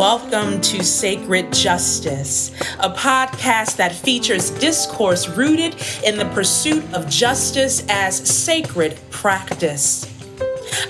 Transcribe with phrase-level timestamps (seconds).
[0.00, 7.84] Welcome to Sacred Justice, a podcast that features discourse rooted in the pursuit of justice
[7.90, 10.10] as sacred practice.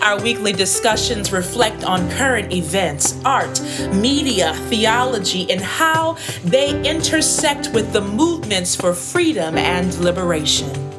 [0.00, 3.60] Our weekly discussions reflect on current events, art,
[3.92, 10.89] media, theology, and how they intersect with the movements for freedom and liberation.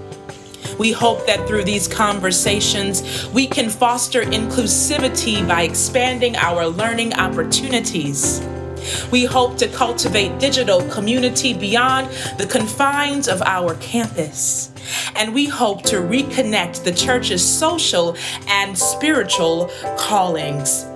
[0.81, 8.41] We hope that through these conversations, we can foster inclusivity by expanding our learning opportunities.
[9.11, 12.07] We hope to cultivate digital community beyond
[12.39, 14.71] the confines of our campus.
[15.15, 18.17] And we hope to reconnect the church's social
[18.47, 19.69] and spiritual
[19.99, 20.87] callings.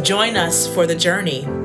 [0.00, 1.63] Join us for the journey.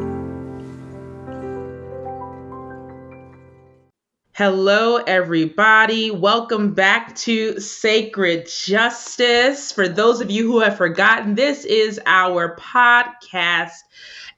[4.40, 6.12] Hello, everybody.
[6.12, 9.74] Welcome back to Sacred Justice.
[9.74, 13.74] For those of you who have forgotten, this is our podcast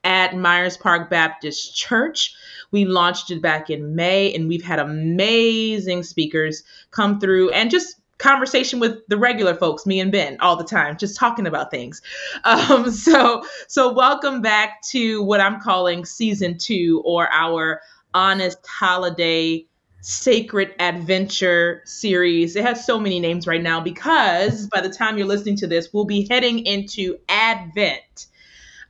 [0.02, 2.34] at Myers Park Baptist Church.
[2.72, 7.94] We launched it back in May, and we've had amazing speakers come through and just
[8.18, 12.02] conversation with the regular folks, me and Ben, all the time, just talking about things.
[12.42, 17.80] Um, so, so welcome back to what I'm calling season two, or our
[18.14, 19.64] honest holiday
[20.02, 22.56] sacred adventure series.
[22.56, 25.92] It has so many names right now because by the time you're listening to this,
[25.92, 28.26] we'll be heading into Advent.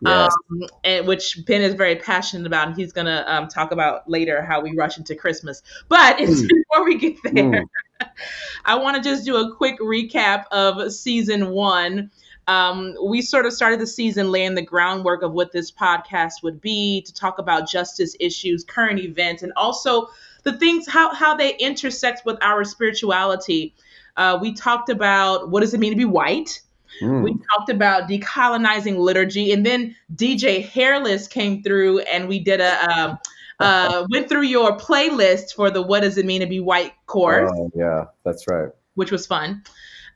[0.00, 0.34] Yes.
[0.50, 4.42] Um, and which Ben is very passionate about, and he's gonna um, talk about later
[4.42, 5.62] how we rush into Christmas.
[5.88, 6.48] But mm.
[6.48, 7.64] before we get there, mm.
[8.64, 12.10] I want to just do a quick recap of season one.
[12.48, 16.60] Um, we sort of started the season laying the groundwork of what this podcast would
[16.60, 20.08] be to talk about justice issues, current events, and also
[20.42, 23.74] the things how how they intersect with our spirituality.
[24.16, 26.60] Uh, we talked about what does it mean to be white.
[27.00, 27.22] Mm.
[27.22, 32.90] We talked about decolonizing liturgy, and then DJ Hairless came through, and we did a
[32.90, 33.18] um,
[33.60, 37.50] uh, went through your playlist for the "What Does It Mean to Be White" course.
[37.54, 38.70] Oh, yeah, that's right.
[38.94, 39.62] Which was fun.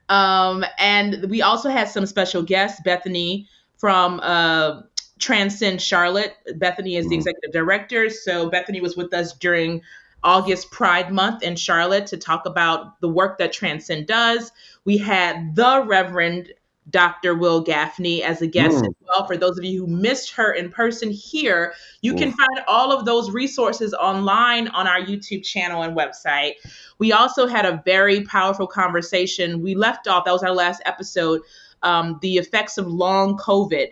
[0.09, 3.47] Um, and we also had some special guests, Bethany
[3.77, 4.81] from uh,
[5.19, 6.35] Transcend Charlotte.
[6.55, 7.19] Bethany is the mm.
[7.19, 9.81] executive director, so Bethany was with us during
[10.23, 14.51] August Pride Month in Charlotte to talk about the work that Transcend does.
[14.85, 16.53] We had the Reverend
[16.89, 17.35] Dr.
[17.35, 18.87] Wil Gafney as a guest mm.
[18.87, 19.27] as well.
[19.27, 22.17] For those of you who missed her in person here, you mm.
[22.17, 26.53] can find all of those resources online on our YouTube channel and website.
[26.97, 29.61] We also had a very powerful conversation.
[29.61, 31.41] We left off, that was our last episode,
[31.83, 33.87] um, the effects of long COVID,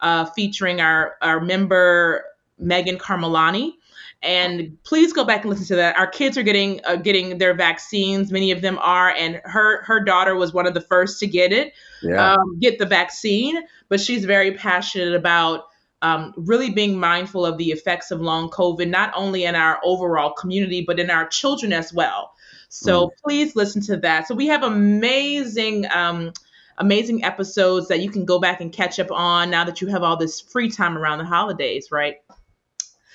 [0.00, 2.24] uh, featuring our, our member,
[2.58, 3.74] Megan Carmolani
[4.22, 5.96] and please go back and listen to that.
[5.96, 8.30] Our kids are getting uh, getting their vaccines.
[8.30, 11.52] Many of them are, and her her daughter was one of the first to get
[11.52, 11.72] it,
[12.02, 12.32] yeah.
[12.32, 13.58] um, get the vaccine.
[13.88, 15.64] But she's very passionate about
[16.02, 20.32] um, really being mindful of the effects of long COVID, not only in our overall
[20.32, 22.32] community, but in our children as well.
[22.68, 23.10] So mm.
[23.24, 24.28] please listen to that.
[24.28, 25.86] So we have amazing.
[25.90, 26.32] Um,
[26.78, 30.02] amazing episodes that you can go back and catch up on now that you have
[30.02, 32.16] all this free time around the holidays, right?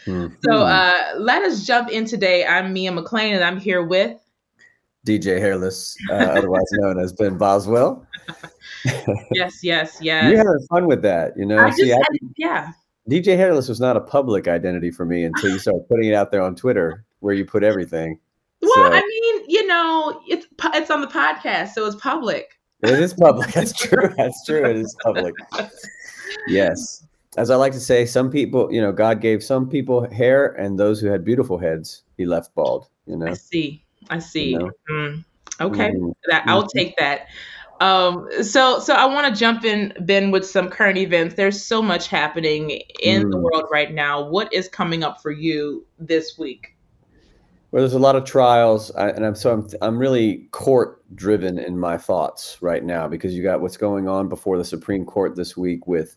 [0.08, 0.36] Mm-hmm.
[0.44, 2.46] So uh, let us jump in today.
[2.46, 4.18] I'm Mia McLean, and I'm here with
[5.06, 8.06] DJ Hairless, uh, otherwise known as Ben Boswell.
[9.32, 10.32] yes, yes, yes.
[10.32, 11.58] You having fun with that, you know?
[11.58, 11.98] I See, I,
[12.38, 12.72] yeah.
[13.10, 16.32] DJ Hairless was not a public identity for me until you started putting it out
[16.32, 18.20] there on Twitter, where you put everything.
[18.62, 22.60] Well, so, I mean, you know, it's it's on the podcast, so it's public.
[22.84, 23.52] It is public.
[23.54, 24.14] That's true.
[24.18, 24.66] That's true.
[24.66, 25.34] It is public.
[26.48, 27.06] Yes
[27.38, 30.80] as I like to say, some people, you know, God gave some people hair, and
[30.80, 32.90] those who had beautiful heads, He left bald.
[33.06, 33.28] You know.
[33.28, 33.84] I see.
[34.10, 34.52] I see.
[34.52, 34.72] You know?
[34.92, 35.26] mm.
[35.62, 36.10] Okay, mm-hmm.
[36.28, 36.78] that I'll mm-hmm.
[36.78, 37.28] take that.
[37.82, 41.36] Um, so, so I want to jump in, Ben, with some current events.
[41.36, 43.32] There's so much happening in mm.
[43.32, 44.28] the world right now.
[44.28, 46.76] What is coming up for you this week?
[47.72, 51.60] Well, there's a lot of trials, I, and I'm so I'm I'm really court driven
[51.60, 55.36] in my thoughts right now because you got what's going on before the Supreme Court
[55.36, 56.16] this week with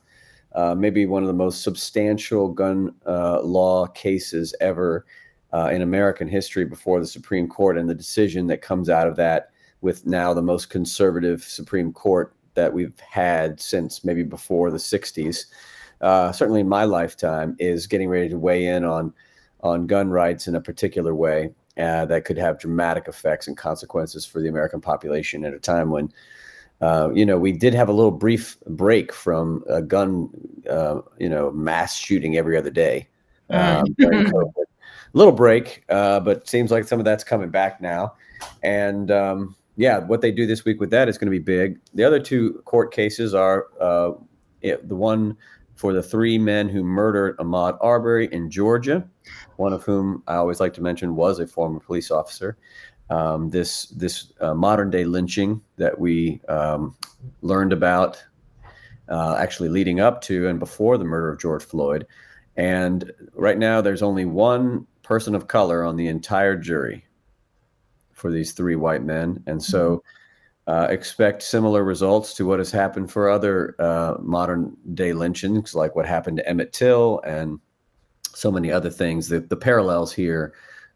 [0.59, 5.07] uh, maybe one of the most substantial gun uh, law cases ever
[5.53, 9.15] uh, in American history before the Supreme Court, and the decision that comes out of
[9.15, 9.51] that
[9.83, 15.45] with now the most conservative Supreme Court that we've had since maybe before the 60s,
[16.01, 19.15] uh, certainly in my lifetime, is getting ready to weigh in on
[19.61, 24.27] on gun rights in a particular way uh, that could have dramatic effects and consequences
[24.27, 26.13] for the American population at a time when
[26.81, 30.31] uh, you know, we did have a little brief break from a gun,
[30.71, 33.09] uh, you know, mass shooting every other day.
[33.51, 33.87] Um,
[35.15, 38.13] little break, uh, but seems like some of that's coming back now.
[38.63, 41.79] And um, yeah, what they do this week with that is going to be big.
[41.95, 44.13] The other two court cases are uh,
[44.61, 45.37] it, the one
[45.77, 49.09] for the three men who murdered Ahmaud Arbery in Georgia,
[49.57, 52.59] one of whom I always like to mention was a former police officer.
[53.11, 56.95] Um, this this uh, modern day lynching that we um,
[57.41, 58.23] learned about
[59.09, 62.07] uh, actually leading up to and before the murder of George Floyd.
[62.57, 67.07] And right now, there's only one person of color on the entire jury
[68.13, 69.43] for these three white men.
[69.47, 70.03] And so
[70.67, 75.97] uh, expect similar results to what has happened for other uh, modern day lynchings, like
[75.97, 77.59] what happened to Emmett Till and
[78.35, 79.29] so many other things.
[79.29, 80.53] The, the parallels here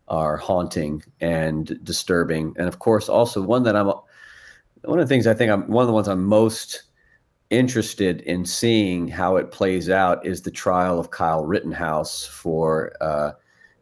[0.09, 2.55] are haunting and disturbing.
[2.59, 5.83] And of course, also one that I'm, one of the things I think I'm, one
[5.83, 6.83] of the ones I'm most
[7.51, 13.33] interested in seeing how it plays out is the trial of Kyle Rittenhouse for uh,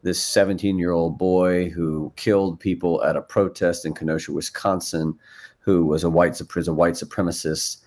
[0.03, 5.17] this 17 year old boy who killed people at a protest in Kenosha, Wisconsin,
[5.61, 7.79] who was a white, a white supremacist.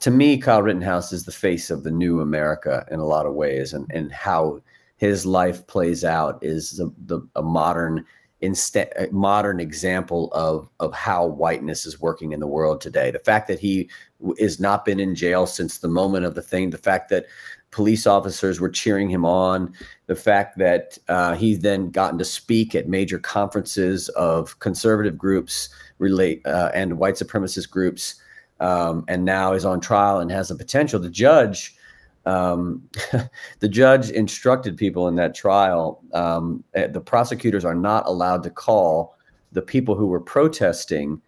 [0.00, 3.34] To me, Kyle Rittenhouse is the face of the new America in a lot of
[3.34, 4.60] ways, and, and how
[4.96, 8.04] his life plays out is the, the, a modern
[8.40, 13.10] instead modern example of of how whiteness is working in the world today.
[13.10, 13.88] The fact that he
[14.38, 17.26] has not been in jail since the moment of the thing, the fact that
[17.70, 19.72] police officers were cheering him on,
[20.06, 25.70] the fact that uh, he's then gotten to speak at major conferences of conservative groups
[25.98, 28.16] relate uh, and white supremacist groups,
[28.60, 31.00] um, and now is on trial and has the potential.
[31.00, 31.74] The judge
[32.26, 32.82] um,
[33.60, 38.50] the judge instructed people in that trial um, eh, the prosecutors are not allowed to
[38.50, 39.16] call
[39.52, 41.20] the people who were protesting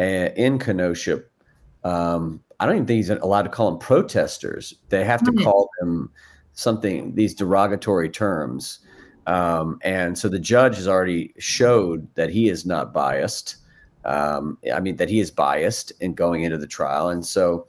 [0.00, 1.22] uh, in Kenosha.
[1.84, 4.74] Um, I don't even think he's allowed to call them protesters.
[4.88, 5.44] They have to mm-hmm.
[5.44, 6.10] call them
[6.54, 8.80] something, these derogatory terms.
[9.26, 13.56] Um, and so the judge has already showed that he is not biased.
[14.04, 17.10] Um, I mean, that he is biased in going into the trial.
[17.10, 17.66] And so,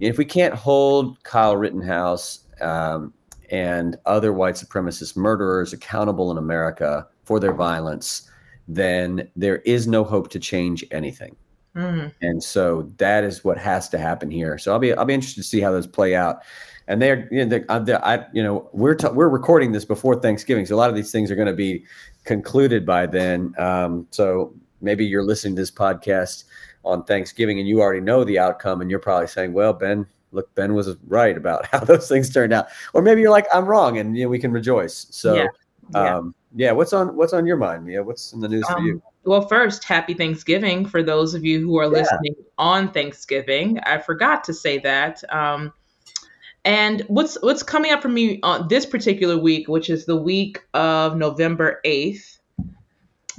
[0.00, 3.12] if we can't hold Kyle Rittenhouse um,
[3.50, 8.28] and other white supremacist murderers accountable in America for their violence,
[8.66, 11.36] then there is no hope to change anything.
[11.76, 12.12] Mm.
[12.20, 14.58] And so that is what has to happen here.
[14.58, 16.42] So I'll be I'll be interested to see how those play out.
[16.88, 19.84] And they're you know, they're, uh, they're, I you know we're t- we're recording this
[19.84, 21.84] before Thanksgiving, so a lot of these things are going to be
[22.24, 23.54] concluded by then.
[23.58, 26.44] Um, so maybe you're listening to this podcast
[26.84, 30.54] on Thanksgiving and you already know the outcome and you're probably saying, well, Ben, look,
[30.54, 32.68] Ben was right about how those things turned out.
[32.94, 35.06] Or maybe you're like, I'm wrong and you know, we can rejoice.
[35.10, 35.46] So yeah.
[35.92, 36.16] Yeah.
[36.16, 36.72] Um, yeah.
[36.72, 38.02] what's on what's on your mind, Mia?
[38.02, 38.92] What's in the news um, for you?
[38.94, 42.00] Um, well, first, happy Thanksgiving for those of you who are yeah.
[42.00, 43.78] listening on Thanksgiving.
[43.80, 45.22] I forgot to say that.
[45.32, 45.72] Um,
[46.64, 50.62] and what's what's coming up for me on this particular week, which is the week
[50.74, 52.38] of November 8th,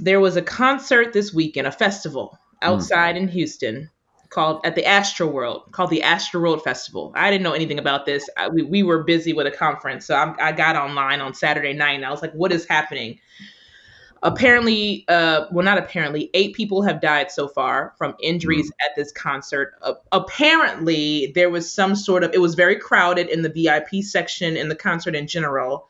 [0.00, 2.38] there was a concert this weekend, a festival.
[2.62, 3.20] Outside mm.
[3.20, 3.90] in Houston
[4.32, 7.12] called at the Astroworld called the Astroworld Festival.
[7.14, 8.28] I didn't know anything about this.
[8.36, 11.74] I, we, we were busy with a conference, so I, I got online on Saturday
[11.74, 13.20] night and I was like, "What is happening?"
[14.24, 18.86] Apparently, uh, well, not apparently, eight people have died so far from injuries mm.
[18.86, 19.74] at this concert.
[19.82, 22.32] Uh, apparently, there was some sort of.
[22.32, 25.88] It was very crowded in the VIP section in the concert in general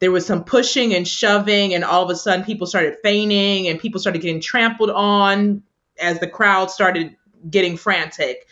[0.00, 3.78] there was some pushing and shoving and all of a sudden people started fainting and
[3.78, 5.62] people started getting trampled on
[6.00, 7.16] as the crowd started
[7.50, 8.46] getting frantic.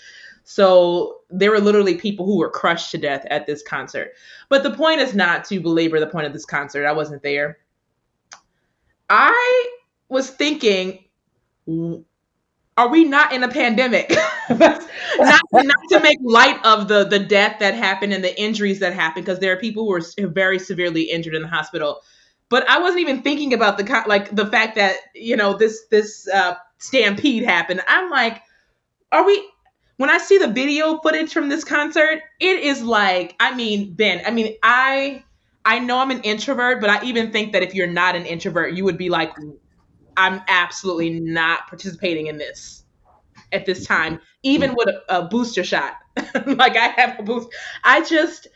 [0.44, 4.12] So there were literally people who were crushed to death at this concert.
[4.48, 6.86] But the point is not to belabor the point of this concert.
[6.86, 7.58] I wasn't there.
[9.08, 9.70] I
[10.08, 11.04] was thinking,
[12.76, 14.10] are we not in a pandemic?
[14.50, 14.82] not,
[15.20, 19.24] not to make light of the the death that happened and the injuries that happened,
[19.24, 22.00] because there are people who are very severely injured in the hospital.
[22.48, 26.28] But I wasn't even thinking about the like the fact that you know this this
[26.28, 27.80] uh, stampede happened.
[27.86, 28.42] I'm like,
[29.10, 29.48] are we?
[29.98, 34.22] When I see the video footage from this concert, it is like, I mean, Ben,
[34.26, 35.22] I mean, I
[35.64, 38.74] I know I'm an introvert, but I even think that if you're not an introvert,
[38.74, 39.32] you would be like,
[40.16, 42.84] I'm absolutely not participating in this
[43.52, 45.94] at this time, even with a, a booster shot.
[46.46, 47.48] like I have a boost.
[47.84, 48.48] I just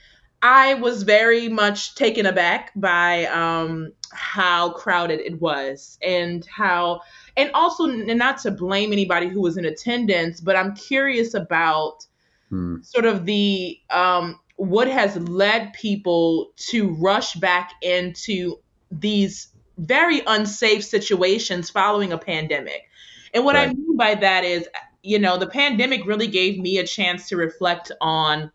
[0.42, 7.00] I was very much taken aback by um, how crowded it was and how
[7.36, 12.06] and also not to blame anybody who was in attendance, but I'm curious about
[12.48, 12.80] hmm.
[12.82, 18.56] sort of the um, what has led people to rush back into
[18.90, 22.88] these very unsafe situations following a pandemic.
[23.34, 23.68] And what right.
[23.68, 24.66] I mean by that is,
[25.02, 28.50] you know, the pandemic really gave me a chance to reflect on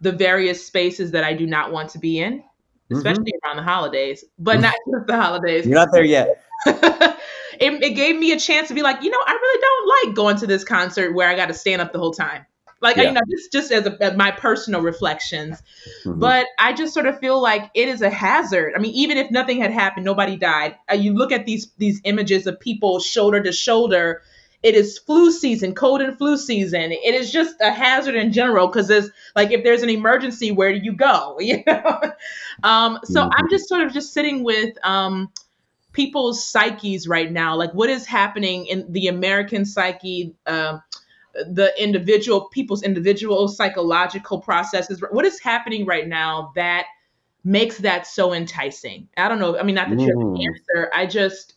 [0.00, 2.96] the various spaces that I do not want to be in, mm-hmm.
[2.96, 3.48] especially mm-hmm.
[3.48, 5.66] around the holidays, but not just the holidays.
[5.66, 6.40] You're not there yet.
[6.66, 10.16] it, it gave me a chance to be like, you know, I really don't like
[10.16, 12.46] going to this concert where I got to stand up the whole time.
[12.84, 13.04] Like yeah.
[13.04, 15.62] you know, just just as, a, as my personal reflections.
[16.04, 16.20] Mm-hmm.
[16.20, 18.74] But I just sort of feel like it is a hazard.
[18.76, 20.76] I mean, even if nothing had happened, nobody died.
[20.90, 24.20] Uh, you look at these these images of people shoulder to shoulder.
[24.62, 26.92] It is flu season, cold and flu season.
[26.92, 30.72] It is just a hazard in general because it's like if there's an emergency, where
[30.72, 31.38] do you go?
[31.40, 32.00] You know.
[32.62, 33.30] um, so mm-hmm.
[33.34, 35.30] I'm just sort of just sitting with um,
[35.94, 37.56] people's psyches right now.
[37.56, 40.34] Like what is happening in the American psyche?
[40.46, 40.78] Uh,
[41.34, 46.86] the individual people's individual psychological processes what is happening right now that
[47.42, 50.02] makes that so enticing i don't know i mean not that mm.
[50.02, 51.54] you have an answer i just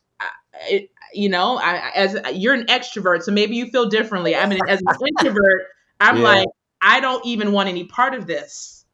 [0.67, 4.60] it, you know I, as you're an extrovert so maybe you feel differently i mean
[4.67, 5.67] as an introvert
[6.01, 6.24] i'm yeah.
[6.24, 6.48] like
[6.82, 8.86] i don't even want any part of this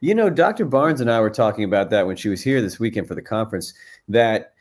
[0.00, 2.80] you know dr barnes and i were talking about that when she was here this
[2.80, 3.74] weekend for the conference
[4.08, 4.53] that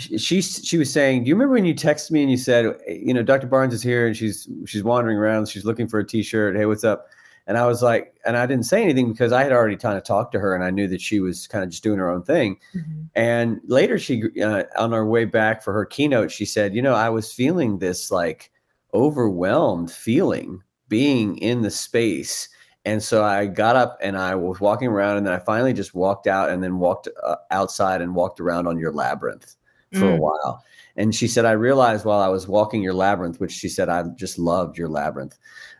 [0.00, 3.12] she she was saying, "Do you remember when you texted me and you said, you
[3.12, 3.46] know, Dr.
[3.46, 6.56] Barnes is here and she's she's wandering around, she's looking for a T-shirt.
[6.56, 7.08] Hey, what's up?"
[7.46, 10.04] And I was like, and I didn't say anything because I had already kind of
[10.04, 12.22] talked to her and I knew that she was kind of just doing her own
[12.22, 12.58] thing.
[12.76, 13.02] Mm-hmm.
[13.16, 16.94] And later, she uh, on our way back for her keynote, she said, "You know,
[16.94, 18.50] I was feeling this like
[18.94, 22.48] overwhelmed feeling being in the space."
[22.86, 25.94] And so I got up and I was walking around, and then I finally just
[25.94, 29.56] walked out and then walked uh, outside and walked around on your labyrinth
[29.92, 30.14] for mm.
[30.14, 30.64] a while.
[30.96, 34.04] And she said, I realized while I was walking your labyrinth, which she said, I
[34.16, 35.38] just loved your labyrinth,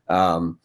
[0.09, 0.59] um,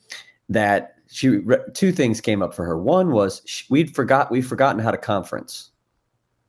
[0.50, 1.42] that she
[1.74, 2.78] two things came up for her.
[2.78, 5.72] One was she, we'd forgot we've forgotten how to conference.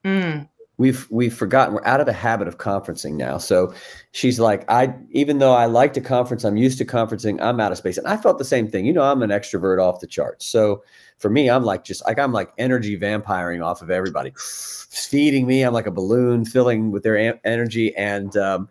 [0.05, 3.38] Mm we've we've forgotten we're out of the habit of conferencing now.
[3.38, 3.73] So
[4.12, 7.73] she's like i even though i like to conference i'm used to conferencing i'm out
[7.73, 7.99] of space.
[7.99, 8.85] And i felt the same thing.
[8.85, 10.47] You know i'm an extrovert off the charts.
[10.47, 10.83] So
[11.18, 15.62] for me i'm like just like i'm like energy vampiring off of everybody feeding me.
[15.62, 17.97] I'm like a balloon filling with their a- energy.
[17.97, 18.68] And um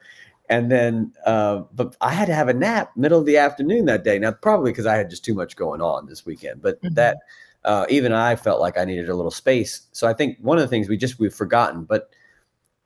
[0.48, 4.04] and then uh but i had to have a nap middle of the afternoon that
[4.04, 4.20] day.
[4.20, 6.94] Now probably because i had just too much going on this weekend but mm-hmm.
[6.94, 7.18] that
[7.66, 9.88] uh, even I felt like I needed a little space.
[9.92, 12.12] So I think one of the things we just we've forgotten, but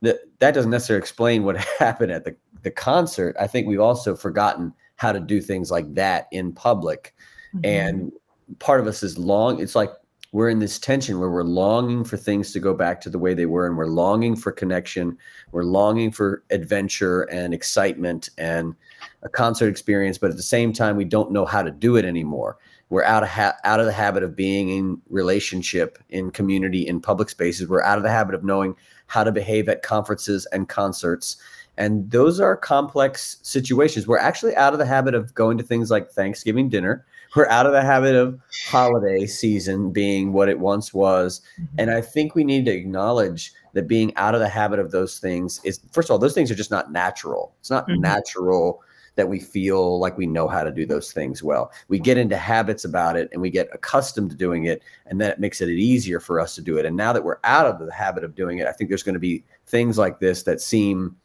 [0.01, 3.35] that that doesn't necessarily explain what happened at the the concert.
[3.39, 7.13] I think we've also forgotten how to do things like that in public,
[7.53, 7.65] mm-hmm.
[7.65, 8.11] and
[8.59, 9.59] part of us is long.
[9.59, 9.91] It's like
[10.31, 13.33] we're in this tension where we're longing for things to go back to the way
[13.33, 15.17] they were, and we're longing for connection.
[15.51, 18.75] We're longing for adventure and excitement and
[19.23, 22.05] a concert experience, but at the same time, we don't know how to do it
[22.05, 22.57] anymore
[22.89, 26.99] we're out of ha- out of the habit of being in relationship in community in
[26.99, 27.67] public spaces.
[27.67, 28.75] We're out of the habit of knowing
[29.07, 31.37] how to behave at conferences and concerts.
[31.77, 34.05] And those are complex situations.
[34.05, 37.05] We're actually out of the habit of going to things like thanksgiving dinner.
[37.35, 41.41] We're out of the habit of holiday season being what it once was.
[41.61, 41.75] Mm-hmm.
[41.77, 45.19] and i think we need to acknowledge that being out of the habit of those
[45.19, 47.53] things is first of all those things are just not natural.
[47.59, 48.01] It's not mm-hmm.
[48.01, 48.81] natural
[49.15, 51.71] that we feel like we know how to do those things well.
[51.87, 55.31] We get into habits about it and we get accustomed to doing it, and then
[55.31, 56.85] it makes it easier for us to do it.
[56.85, 59.13] And now that we're out of the habit of doing it, I think there's going
[59.13, 61.15] to be things like this that seem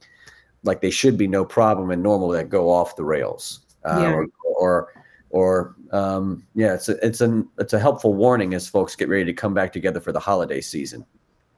[0.63, 3.61] like they should be no problem and normal that go off the rails.
[3.85, 4.13] Uh, yeah.
[4.13, 4.27] or,
[4.57, 4.89] or
[5.35, 9.25] or um, yeah, it's a, it's a it's a helpful warning as folks get ready
[9.25, 11.05] to come back together for the holiday season.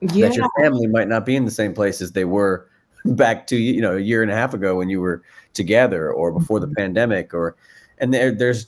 [0.01, 0.27] Yeah.
[0.27, 2.69] That your family might not be in the same place as they were
[3.05, 5.23] back to you know a year and a half ago when you were
[5.53, 6.75] together or before the mm-hmm.
[6.75, 7.55] pandemic or
[7.99, 8.67] and there there's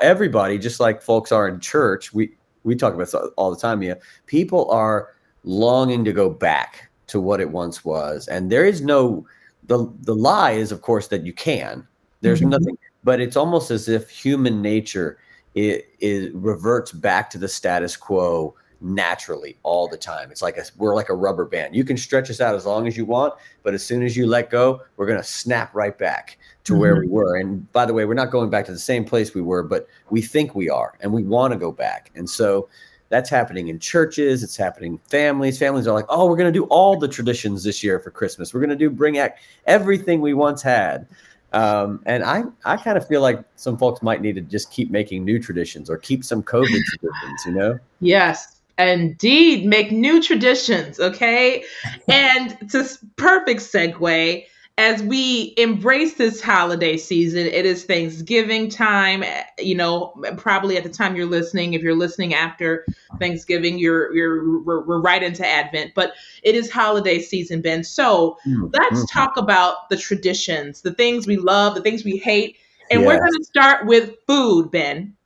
[0.00, 2.32] everybody just like folks are in church we
[2.64, 3.94] we talk about this all the time yeah
[4.26, 5.14] people are
[5.44, 9.26] longing to go back to what it once was and there is no
[9.66, 11.86] the the lie is of course that you can
[12.20, 12.50] there's mm-hmm.
[12.50, 15.18] nothing but it's almost as if human nature
[15.54, 18.54] it, it reverts back to the status quo
[18.84, 20.30] naturally all the time.
[20.30, 21.74] It's like a, we're like a rubber band.
[21.74, 24.26] You can stretch us out as long as you want, but as soon as you
[24.26, 26.80] let go, we're going to snap right back to mm-hmm.
[26.80, 27.36] where we were.
[27.36, 29.88] And by the way, we're not going back to the same place we were, but
[30.10, 32.10] we think we are and we want to go back.
[32.14, 32.68] And so
[33.08, 35.58] that's happening in churches, it's happening families.
[35.58, 38.52] Families are like, "Oh, we're going to do all the traditions this year for Christmas.
[38.52, 41.06] We're going to do bring back everything we once had."
[41.54, 44.90] Um, and I, I kind of feel like some folks might need to just keep
[44.90, 47.78] making new traditions or keep some COVID traditions, you know?
[48.00, 51.64] Yes, Indeed, make new traditions, okay?
[52.08, 54.44] and it's a perfect segue
[54.76, 57.46] as we embrace this holiday season.
[57.46, 59.22] It is Thanksgiving time.
[59.22, 62.84] Eh, you know, probably at the time you're listening, if you're listening after
[63.20, 67.84] Thanksgiving, you're you're we're, we're right into Advent, but it is holiday season, Ben.
[67.84, 68.66] So mm-hmm.
[68.72, 72.56] let's talk about the traditions, the things we love, the things we hate,
[72.90, 73.06] and yes.
[73.06, 75.16] we're going to start with food, Ben.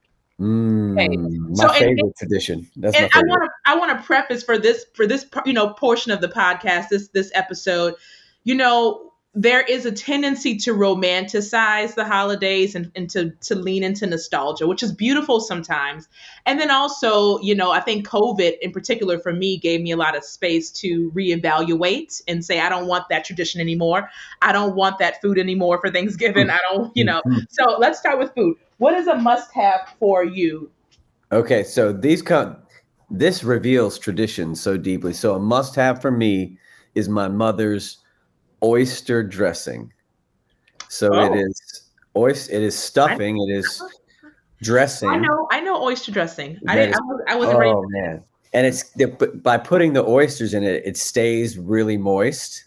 [0.40, 1.16] Mm, okay.
[1.16, 2.70] My so, favorite and, tradition.
[2.76, 5.70] That's and I want to I want to preface for this for this you know
[5.70, 7.94] portion of the podcast this this episode.
[8.44, 13.84] You know, there is a tendency to romanticize the holidays and, and to, to lean
[13.84, 16.08] into nostalgia, which is beautiful sometimes.
[16.46, 19.96] And then also, you know, I think COVID in particular for me gave me a
[19.96, 24.10] lot of space to reevaluate and say, I don't want that tradition anymore.
[24.42, 26.50] I don't want that food anymore for Thanksgiving.
[26.50, 27.22] I don't, you know.
[27.50, 28.56] So let's start with food.
[28.78, 30.70] What is a must have for you?
[31.30, 32.56] Okay, so these come
[33.10, 35.12] this reveals tradition so deeply.
[35.12, 36.58] So a must have for me
[36.94, 37.98] is my mother's
[38.62, 39.92] oyster dressing.
[40.88, 41.32] So oh.
[41.32, 41.82] it is
[42.16, 42.54] oyster.
[42.54, 43.38] It is stuffing.
[43.48, 43.82] It is
[44.62, 45.08] dressing.
[45.08, 45.48] I know.
[45.50, 46.58] I know oyster dressing.
[46.66, 46.90] I didn't.
[46.90, 47.74] Is, I, was, I wasn't oh ready.
[47.88, 48.24] man!
[48.52, 48.84] And it's
[49.42, 52.64] by putting the oysters in it, it stays really moist.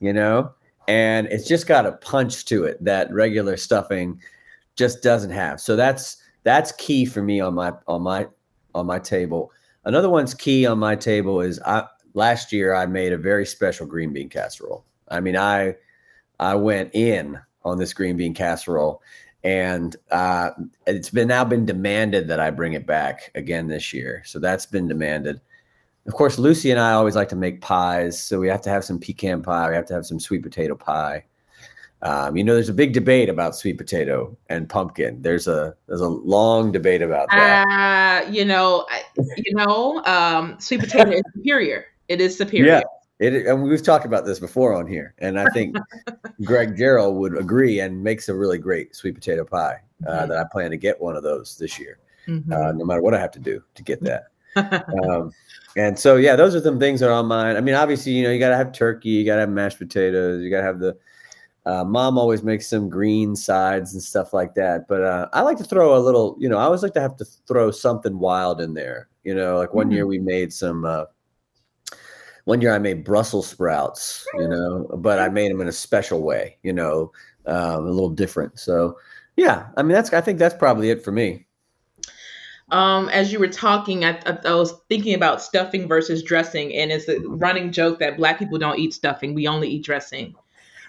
[0.00, 0.52] You know,
[0.88, 4.20] and it's just got a punch to it that regular stuffing
[4.80, 5.60] just doesn't have.
[5.60, 8.26] So that's that's key for me on my on my
[8.74, 9.52] on my table.
[9.84, 11.84] Another one's key on my table is I
[12.14, 14.86] last year I made a very special green bean casserole.
[15.08, 15.74] I mean, I
[16.40, 19.02] I went in on this green bean casserole,
[19.44, 20.52] and uh,
[20.86, 24.22] it's been now been demanded that I bring it back again this year.
[24.24, 25.42] So that's been demanded.
[26.06, 28.84] Of course, Lucy and I always like to make pies, so we have to have
[28.84, 29.68] some pecan pie.
[29.68, 31.26] We have to have some sweet potato pie.
[32.02, 35.20] Um, you know, there's a big debate about sweet potato and pumpkin.
[35.20, 37.66] There's a there's a long debate about that.
[38.26, 41.86] Uh, you know, you know, um, sweet potato is superior.
[42.08, 42.72] It is superior.
[42.72, 42.82] Yeah.
[43.18, 45.76] It, and we've talked about this before on here, and I think
[46.44, 49.82] Greg Gerald would agree and makes a really great sweet potato pie.
[50.06, 50.28] Uh, mm-hmm.
[50.30, 52.50] That I plan to get one of those this year, mm-hmm.
[52.50, 54.28] uh, no matter what I have to do to get that.
[55.04, 55.32] um,
[55.76, 57.56] and so, yeah, those are some things that are on mine.
[57.56, 59.78] I mean, obviously, you know, you got to have turkey, you got to have mashed
[59.78, 60.96] potatoes, you got to have the.
[61.70, 65.56] Uh, mom always makes some green sides and stuff like that, but uh, I like
[65.58, 66.36] to throw a little.
[66.40, 69.08] You know, I always like to have to throw something wild in there.
[69.22, 69.94] You know, like one mm-hmm.
[69.94, 71.04] year we made some uh,
[72.44, 76.22] one year I made Brussels sprouts, you know, but I made them in a special
[76.22, 77.12] way, you know,
[77.46, 78.58] um, a little different.
[78.58, 78.98] So,
[79.36, 81.46] yeah, I mean, that's I think that's probably it for me.
[82.72, 86.90] Um, as you were talking, I, I, I, was thinking about stuffing versus dressing, and
[86.90, 90.34] it's a running joke that Black people don't eat stuffing; we only eat dressing.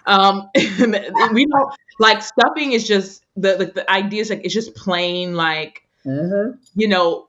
[0.06, 4.74] Um, we don't like stuffing is just the the, the idea is like it's just
[4.74, 6.58] plain like mm-hmm.
[6.74, 7.28] you know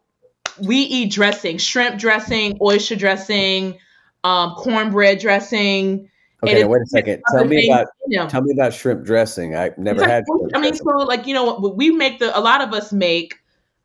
[0.61, 3.79] we eat dressing, shrimp dressing, oyster dressing,
[4.23, 6.09] um, cornbread dressing.
[6.43, 7.23] Okay, wait a second.
[7.31, 7.87] Tell me about
[8.29, 9.55] tell me about shrimp dressing.
[9.55, 10.23] I've never like, had.
[10.53, 13.39] I mean, so like you know, we make the a lot of us make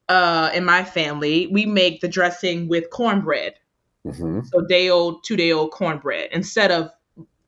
[0.09, 3.55] uh in my family we make the dressing with cornbread.
[4.07, 4.41] Mm-hmm.
[4.45, 6.91] So day old, two day old cornbread instead of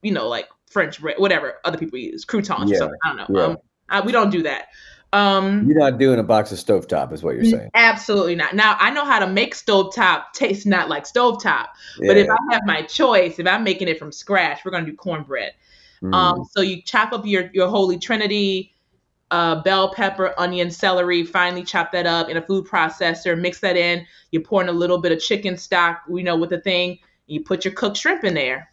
[0.02, 2.70] you know like French bread, whatever other people use, croutons.
[2.70, 2.88] Yeah.
[3.04, 3.38] I don't know.
[3.38, 3.46] Yeah.
[3.46, 3.56] Um,
[3.88, 4.68] I, we don't do that.
[5.12, 7.70] Um, you're not doing a box of stovetop, is what you're saying.
[7.74, 8.54] Absolutely not.
[8.54, 11.66] Now I know how to make stovetop taste not like stovetop,
[11.98, 12.06] yeah.
[12.06, 14.94] but if I have my choice, if I'm making it from scratch, we're gonna do
[14.94, 15.52] cornbread.
[16.00, 16.14] Mm.
[16.14, 18.72] Um, so you chop up your your holy trinity,
[19.32, 21.24] uh, bell pepper, onion, celery.
[21.24, 23.38] Finally chop that up in a food processor.
[23.38, 24.06] Mix that in.
[24.30, 26.02] You pour in a little bit of chicken stock.
[26.08, 27.00] You know with the thing.
[27.26, 28.70] You put your cooked shrimp in there.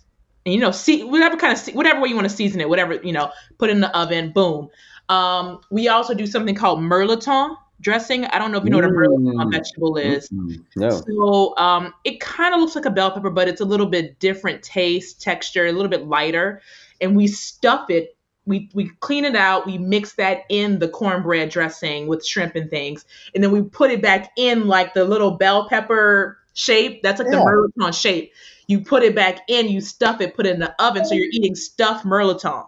[0.47, 2.93] And, you know, see whatever kind of whatever way you want to season it, whatever
[2.93, 4.31] you know, put in the oven.
[4.31, 4.69] Boom.
[5.09, 8.23] Um, we also do something called mirliton dressing.
[8.23, 9.51] I don't know if you know what a mirliton mm.
[9.51, 10.29] vegetable is.
[10.29, 10.61] Mm-hmm.
[10.77, 10.89] No.
[10.89, 14.19] So um, it kind of looks like a bell pepper, but it's a little bit
[14.19, 16.61] different taste, texture, a little bit lighter.
[17.01, 18.15] And we stuff it.
[18.45, 19.65] We, we clean it out.
[19.65, 23.03] We mix that in the cornbread dressing with shrimp and things,
[23.35, 27.03] and then we put it back in like the little bell pepper shape.
[27.03, 27.39] That's like yeah.
[27.39, 28.33] the mirliton shape.
[28.67, 29.69] You put it back in.
[29.69, 30.35] You stuff it.
[30.35, 32.67] Put it in the oven, so you're eating stuffed mirliton.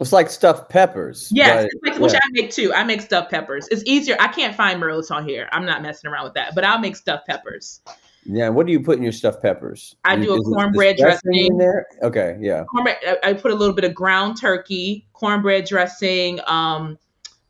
[0.00, 1.30] It's like stuffed peppers.
[1.30, 2.72] Yes, like, which I make too.
[2.72, 3.68] I make stuffed peppers.
[3.68, 4.16] It's easier.
[4.18, 5.48] I can't find mirliton here.
[5.52, 7.82] I'm not messing around with that, but I'll make stuffed peppers.
[8.24, 9.96] Yeah, what do you put in your stuffed peppers?
[10.04, 11.86] I do a cornbread dressing in there.
[12.02, 12.64] Okay, yeah.
[12.64, 12.96] Cornbread.
[13.22, 16.98] I put a little bit of ground turkey, cornbread dressing, um,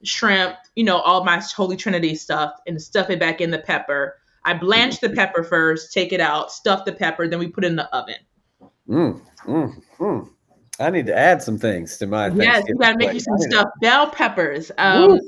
[0.02, 0.56] shrimp.
[0.74, 4.19] You know, all my holy trinity stuff, and stuff it back in the pepper.
[4.44, 7.68] I blanch the pepper first, take it out, stuff the pepper, then we put it
[7.68, 8.16] in the oven.
[8.88, 10.29] Mm, mm, mm.
[10.79, 12.29] I need to add some things to my.
[12.29, 13.68] Yes, you got to make you some stuff.
[13.83, 14.72] Bell peppers.
[14.79, 15.20] Um,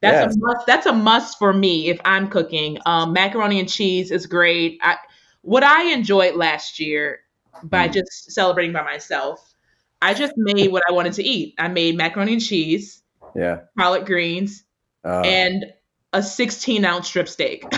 [0.00, 0.36] that's yes.
[0.36, 0.66] a must.
[0.66, 2.78] That's a must for me if I'm cooking.
[2.86, 4.78] Um, macaroni and cheese is great.
[4.82, 4.96] I,
[5.42, 7.20] what I enjoyed last year
[7.64, 7.94] by mm.
[7.94, 9.54] just celebrating by myself,
[10.00, 11.54] I just made what I wanted to eat.
[11.58, 13.02] I made macaroni and cheese.
[13.34, 13.62] Yeah.
[13.76, 14.62] Collard greens.
[15.04, 15.66] Uh, and
[16.14, 17.64] a 16 ounce strip steak.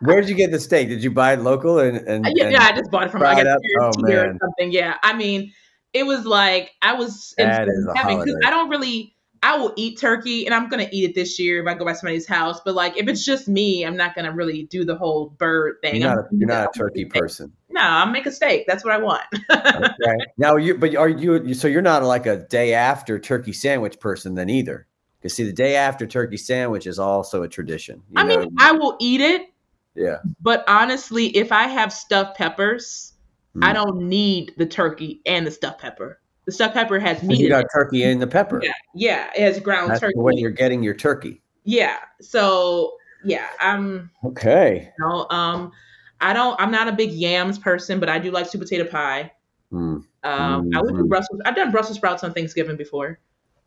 [0.00, 0.88] Where did you get the steak?
[0.88, 3.22] Did you buy it local and, and yeah, and yeah, I just bought it from
[3.22, 4.70] like a oh, or something.
[4.70, 5.52] Yeah, I mean,
[5.92, 9.16] it was like I was in heaven because I don't really.
[9.42, 11.94] I will eat turkey, and I'm gonna eat it this year if I go by
[11.94, 12.60] somebody's house.
[12.62, 16.02] But like, if it's just me, I'm not gonna really do the whole bird thing.
[16.02, 17.52] You're not, a, you're not a turkey person.
[17.70, 18.66] No, I'll make a steak.
[18.66, 19.22] That's what I want.
[19.50, 20.18] okay.
[20.36, 21.54] Now you, but are you?
[21.54, 24.86] So you're not like a day after turkey sandwich person then either.
[25.20, 28.02] Because see, the day after turkey sandwich is also a tradition.
[28.16, 28.38] I know?
[28.40, 29.52] mean, I will eat it.
[29.94, 30.18] Yeah.
[30.40, 33.12] But honestly, if I have stuffed peppers,
[33.54, 33.64] mm.
[33.64, 36.20] I don't need the turkey and the stuffed pepper.
[36.46, 37.38] The stuffed pepper has meat.
[37.38, 38.60] You got turkey and the pepper.
[38.62, 40.18] Yeah, yeah, it has ground That's turkey.
[40.18, 41.42] Way you're getting your turkey.
[41.64, 41.98] Yeah.
[42.20, 44.90] So yeah, I'm okay.
[44.98, 45.72] You know, um,
[46.20, 46.58] I don't.
[46.60, 49.30] I'm not a big yams person, but I do like sweet potato pie.
[49.72, 49.78] Mm.
[49.78, 50.76] Um, mm-hmm.
[50.76, 51.40] I would do Brussels.
[51.44, 53.20] I've done Brussels sprouts on Thanksgiving before.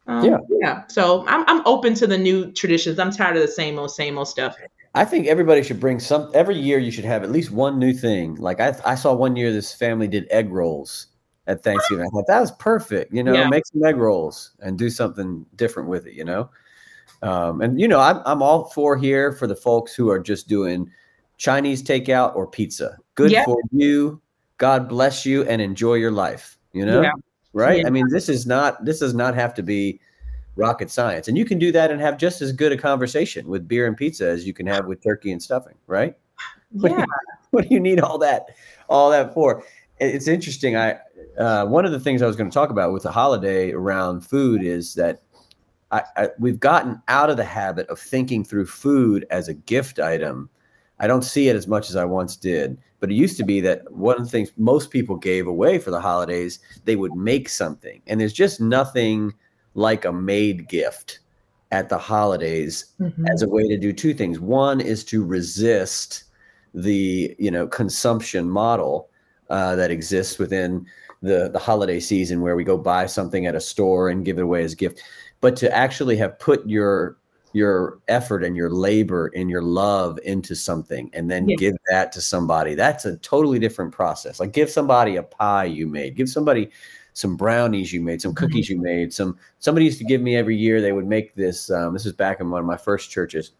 [0.08, 0.88] Um, yeah, yeah.
[0.88, 3.00] So I'm I'm open to the new traditions.
[3.00, 4.56] I'm tired of the same old same old stuff.
[4.96, 6.30] I think everybody should bring some.
[6.34, 8.36] Every year, you should have at least one new thing.
[8.36, 11.08] Like I, I saw one year this family did egg rolls
[11.48, 12.06] at Thanksgiving.
[12.06, 13.14] I thought that was perfect.
[13.14, 13.48] You know, yeah.
[13.48, 16.14] make some egg rolls and do something different with it.
[16.14, 16.50] You know,
[17.22, 20.48] um, and you know, I'm I'm all for here for the folks who are just
[20.48, 20.92] doing
[21.38, 22.98] Chinese takeout or pizza.
[23.16, 23.46] Good yeah.
[23.46, 24.22] for you.
[24.58, 26.58] God bless you and enjoy your life.
[26.74, 27.12] You know, yeah.
[27.54, 27.86] Right?
[27.86, 30.00] I mean, this is not this does not have to be
[30.56, 33.68] rocket science, and you can do that and have just as good a conversation with
[33.68, 36.16] beer and pizza as you can have with turkey and stuffing, right?
[36.72, 36.80] Yeah.
[36.82, 37.06] What do you,
[37.52, 38.48] what do you need all that
[38.90, 39.64] all that for?
[40.00, 40.76] It's interesting.
[40.76, 40.98] I
[41.38, 44.22] uh, one of the things I was going to talk about with the holiday around
[44.22, 45.22] food is that
[45.92, 50.00] I, I, we've gotten out of the habit of thinking through food as a gift
[50.00, 50.50] item.
[51.00, 53.60] I don't see it as much as I once did, but it used to be
[53.62, 57.50] that one of the things most people gave away for the holidays, they would make
[57.50, 58.02] something.
[58.08, 59.34] And there's just nothing
[59.74, 61.20] like a made gift
[61.72, 63.26] at the holidays mm-hmm.
[63.28, 64.40] as a way to do two things.
[64.40, 66.26] One is to resist
[66.74, 69.10] the, you know, consumption model
[69.50, 70.86] uh, that exists within
[71.24, 74.44] the the holiday season where we go buy something at a store and give it
[74.44, 75.02] away as a gift
[75.42, 77.18] but to actually have put your
[77.54, 81.56] your effort and your labor and your love into something and then yeah.
[81.58, 85.88] give that to somebody that's a totally different process like give somebody a pie you
[85.88, 86.70] made give somebody
[87.14, 88.46] some brownies you made some mm-hmm.
[88.46, 91.70] cookies you made some somebody used to give me every year they would make this
[91.70, 93.52] um, this is back in one of my first churches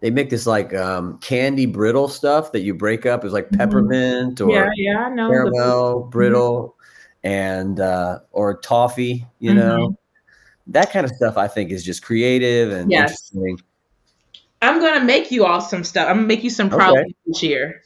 [0.00, 3.24] they make this like um, candy brittle stuff that you break up.
[3.24, 3.56] It's like mm-hmm.
[3.56, 6.76] peppermint or yeah, yeah, no, caramel the- brittle
[7.24, 7.28] mm-hmm.
[7.28, 9.26] and uh, or toffee.
[9.38, 9.58] You mm-hmm.
[9.58, 9.98] know,
[10.68, 11.36] that kind of stuff.
[11.36, 13.30] I think is just creative and yes.
[13.32, 13.60] interesting.
[14.62, 16.08] I'm gonna make you all some stuff.
[16.08, 17.14] I'm gonna make you some pralines okay.
[17.26, 17.82] this year.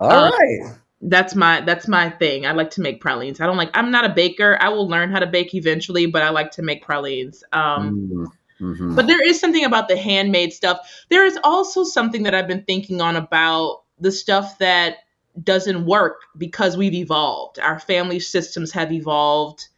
[0.00, 0.74] All um, right.
[1.02, 2.46] That's my that's my thing.
[2.46, 3.40] I like to make pralines.
[3.40, 3.70] I don't like.
[3.74, 4.56] I'm not a baker.
[4.60, 7.44] I will learn how to bake eventually, but I like to make pralines.
[7.52, 8.26] Um, mm.
[8.60, 8.94] Mm-hmm.
[8.94, 11.04] But there is something about the handmade stuff.
[11.10, 14.96] There is also something that I've been thinking on about the stuff that
[15.42, 17.58] doesn't work because we've evolved.
[17.58, 19.68] Our family systems have evolved.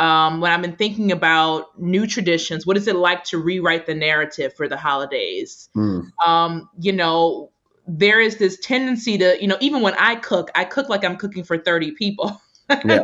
[0.00, 3.94] Um, when I've been thinking about new traditions, what is it like to rewrite the
[3.94, 5.68] narrative for the holidays?
[5.76, 6.08] Mm.
[6.26, 7.50] Um, you know,
[7.86, 11.18] there is this tendency to, you know, even when I cook, I cook like I'm
[11.18, 12.40] cooking for 30 people.
[12.84, 13.02] Yeah.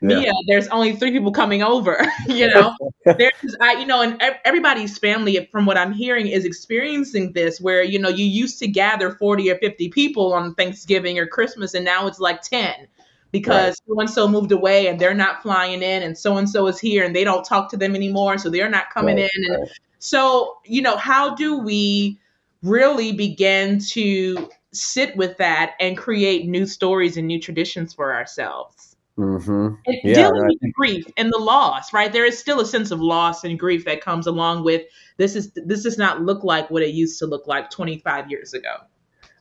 [0.00, 0.32] Mia, yeah.
[0.46, 2.00] there's only three people coming over.
[2.28, 7.32] you know, there's I, you know, and everybody's family, from what I'm hearing, is experiencing
[7.32, 11.26] this where you know you used to gather 40 or 50 people on Thanksgiving or
[11.26, 12.86] Christmas, and now it's like 10
[13.32, 16.66] because so and so moved away and they're not flying in, and so and so
[16.66, 19.30] is here and they don't talk to them anymore, so they're not coming right.
[19.34, 19.70] in, and right.
[19.98, 22.18] so you know, how do we
[22.62, 28.96] really begin to sit with that and create new stories and new traditions for ourselves?
[29.18, 29.74] Mm-hmm.
[29.86, 32.10] Yeah, dealing with grief and the loss, right?
[32.10, 34.82] There is still a sense of loss and grief that comes along with
[35.18, 35.36] this.
[35.36, 38.76] Is this does not look like what it used to look like 25 years ago?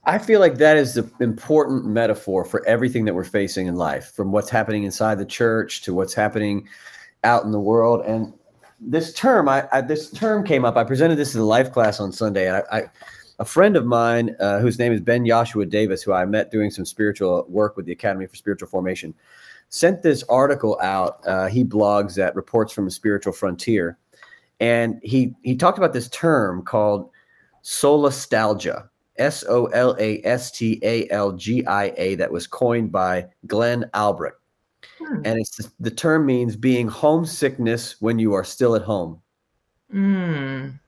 [0.05, 4.11] I feel like that is the important metaphor for everything that we're facing in life,
[4.13, 6.67] from what's happening inside the church to what's happening
[7.23, 8.05] out in the world.
[8.05, 8.33] And
[8.79, 10.77] this term, I, I this term came up.
[10.77, 12.83] I presented this in the life class on Sunday, and I, I
[13.39, 16.71] a friend of mine uh, whose name is Ben Joshua Davis, who I met doing
[16.71, 19.13] some spiritual work with the Academy for Spiritual Formation
[19.69, 21.25] sent this article out.
[21.25, 23.97] Uh, he blogs at Reports from a Spiritual Frontier,
[24.59, 27.09] and he he talked about this term called
[27.63, 32.91] solastalgia, S O L A S T A L G I A, that was coined
[32.91, 34.37] by Glenn Albrecht.
[34.97, 35.21] Hmm.
[35.25, 39.21] And it's the, term means being homesickness when you are still at home.
[39.93, 40.79] Mm.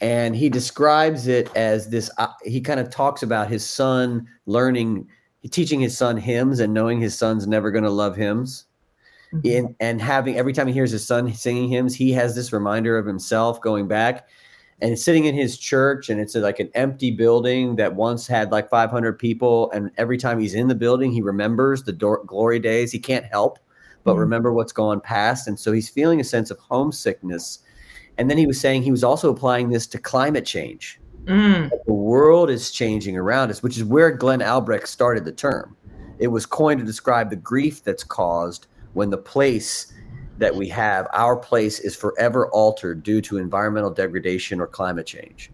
[0.00, 2.10] And he describes it as this.
[2.18, 5.08] Uh, he kind of talks about his son learning
[5.50, 8.64] teaching his son hymns and knowing his son's never going to love hymns.
[9.32, 9.66] Mm-hmm.
[9.66, 12.98] And, and having every time he hears his son singing hymns, he has this reminder
[12.98, 14.28] of himself going back
[14.80, 16.08] and sitting in his church.
[16.08, 19.70] And it's like an empty building that once had like 500 people.
[19.72, 22.92] And every time he's in the building, he remembers the do- glory days.
[22.92, 23.58] He can't help
[24.04, 24.20] but mm-hmm.
[24.20, 25.48] remember what's gone past.
[25.48, 27.58] And so he's feeling a sense of homesickness.
[28.18, 31.70] And then he was saying he was also applying this to climate change Mm.
[31.86, 35.76] The world is changing around us, which is where Glenn Albrecht started the term.
[36.18, 39.92] It was coined to describe the grief that's caused when the place
[40.38, 45.50] that we have, our place, is forever altered due to environmental degradation or climate change.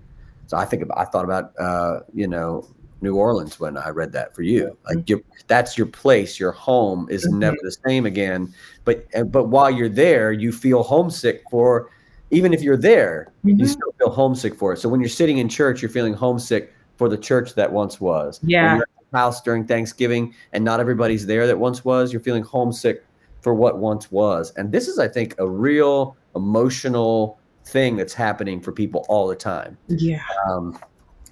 [0.47, 2.67] So I think about, I thought about, uh, you know,
[3.01, 4.77] New Orleans when I read that for you.
[4.87, 5.05] Like mm-hmm.
[5.07, 7.39] your, that's your place, your home is mm-hmm.
[7.41, 8.55] never the same again.
[8.85, 11.91] But but while you're there, you feel homesick for
[12.31, 13.59] even if you're there, mm-hmm.
[13.59, 14.79] you still feel homesick for it.
[14.79, 18.41] So when you're sitting in church, you're feeling homesick for the church that once was.
[18.43, 18.81] Yeah.
[19.13, 23.05] house during Thanksgiving and not everybody's there that once was, you're feeling homesick
[23.43, 24.53] for what once was.
[24.57, 29.37] And this is, I think, a real emotional thing that's happening for people all the
[29.37, 29.77] time.
[29.89, 30.23] Yeah.
[30.49, 30.79] Um,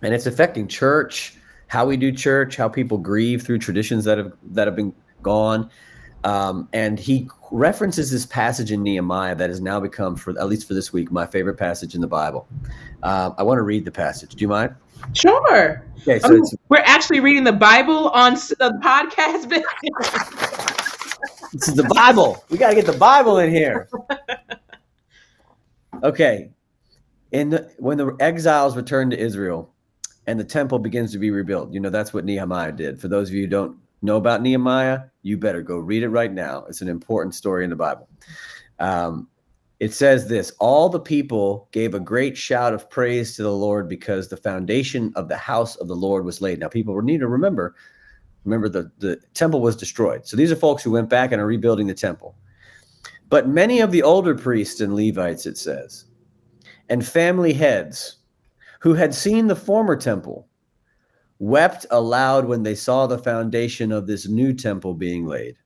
[0.02, 1.36] and it's affecting church,
[1.68, 5.70] how we do church, how people grieve through traditions that have that have been gone.
[6.24, 10.68] Um, and he references this passage in Nehemiah that has now become, for at least
[10.68, 12.46] for this week, my favorite passage in the Bible.
[13.02, 14.34] Uh, I want to read the passage.
[14.34, 14.74] Do you mind?
[15.14, 15.82] Sure.
[16.02, 20.66] Okay, so um, we're actually reading the Bible on the podcast.
[21.52, 22.44] this is the Bible.
[22.50, 23.88] We got to get the Bible in here.
[26.02, 26.50] Okay.
[27.32, 29.72] In the, when the exiles return to Israel
[30.26, 33.00] and the temple begins to be rebuilt, you know, that's what Nehemiah did.
[33.00, 36.32] For those of you who don't know about Nehemiah, you better go read it right
[36.32, 36.64] now.
[36.68, 38.08] It's an important story in the Bible.
[38.78, 39.28] Um,
[39.78, 43.88] it says this all the people gave a great shout of praise to the lord
[43.88, 47.28] because the foundation of the house of the lord was laid now people need to
[47.28, 47.74] remember
[48.44, 50.26] remember the, the temple was destroyed.
[50.26, 52.36] So these are folks who went back and are rebuilding the temple.
[53.28, 56.06] But many of the older priests and levites it says
[56.90, 58.16] and family heads
[58.80, 60.48] who had seen the former temple
[61.38, 65.56] wept aloud when they saw the foundation of this new temple being laid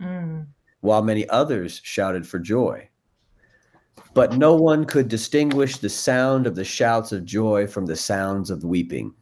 [0.00, 0.44] mm.
[0.80, 2.88] while many others shouted for joy.
[4.14, 8.50] But no one could distinguish the sound of the shouts of joy from the sounds
[8.50, 9.14] of weeping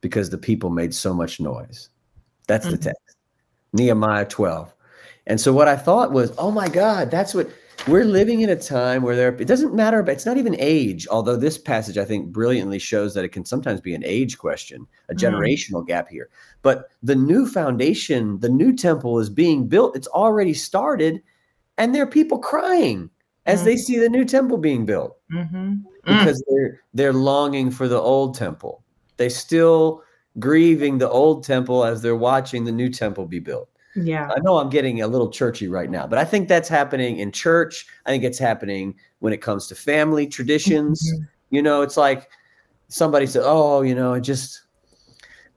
[0.00, 1.90] because the people made so much noise.
[2.46, 2.76] That's mm-hmm.
[2.76, 3.16] the text.
[3.72, 4.74] Nehemiah 12.
[5.26, 7.50] And so what I thought was, oh my God, that's what
[7.86, 11.06] we're living in a time where there it doesn't matter, but it's not even age,
[11.08, 14.86] although this passage I think brilliantly shows that it can sometimes be an age question,
[15.08, 15.18] a mm.
[15.18, 15.86] generational mm.
[15.86, 16.28] gap here.
[16.62, 21.22] But the new foundation, the new temple is being built, it's already started,
[21.76, 23.10] and there are people crying
[23.46, 23.66] as mm-hmm.
[23.66, 25.56] they see the new temple being built mm-hmm.
[25.56, 25.84] mm.
[26.04, 28.82] because they're they're longing for the old temple.
[29.18, 30.02] They still
[30.38, 33.68] grieving the old temple as they're watching the new temple be built.
[33.94, 34.30] Yeah.
[34.34, 37.32] I know I'm getting a little churchy right now, but I think that's happening in
[37.32, 37.86] church.
[38.06, 41.02] I think it's happening when it comes to family traditions.
[41.12, 41.24] Mm-hmm.
[41.50, 42.30] You know, it's like
[42.88, 44.62] somebody said, "Oh, you know, I just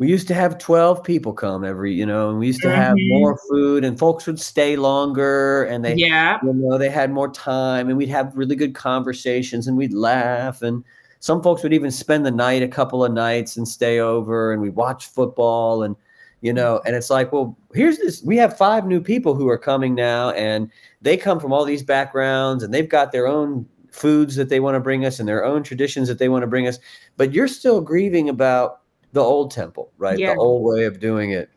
[0.02, 2.96] we used to have 12 people come every you know and we used to have
[2.96, 3.20] mm-hmm.
[3.20, 7.30] more food and folks would stay longer and they yeah you know they had more
[7.30, 10.84] time and we'd have really good conversations and we'd laugh and
[11.22, 14.62] some folks would even spend the night a couple of nights and stay over and
[14.62, 15.96] we'd watch football and
[16.42, 19.58] you know and it's like well here's this we have five new people who are
[19.58, 20.70] coming now and
[21.02, 24.76] they come from all these backgrounds and they've got their own foods that they want
[24.76, 26.80] to bring us and their own traditions that they want to bring us
[27.16, 28.82] but you're still grieving about
[29.14, 30.18] the old temple, right?
[30.18, 30.34] Yeah.
[30.34, 31.50] The old way of doing it.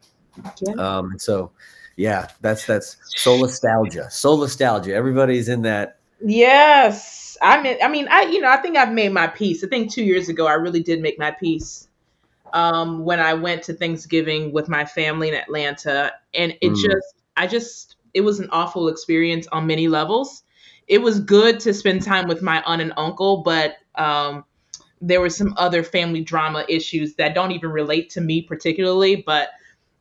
[0.61, 0.75] Yeah.
[0.75, 1.51] Um, so
[1.97, 4.11] yeah, that's that's solastalgia.
[4.11, 4.95] Soul nostalgia.
[4.95, 5.99] Everybody's in that.
[6.21, 7.24] Yes.
[7.45, 9.63] I mean I mean I you know, I think I've made my peace.
[9.63, 11.89] I think two years ago I really did make my peace.
[12.53, 16.13] Um, when I went to Thanksgiving with my family in Atlanta.
[16.35, 16.77] And it mm.
[16.77, 20.45] just I just it was an awful experience on many levels.
[20.87, 24.45] It was good to spend time with my aunt and uncle, but um
[25.01, 29.51] there were some other family drama issues that don't even relate to me particularly, but